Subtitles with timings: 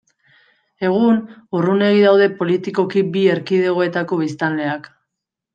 [0.87, 1.19] Egun,
[1.59, 4.93] urrunegi daude politikoki bi erkidegoetako biztanleak.